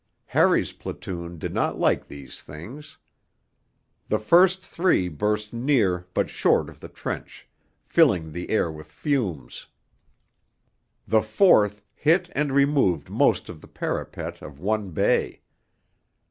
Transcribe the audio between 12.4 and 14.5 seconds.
removed most of the parapet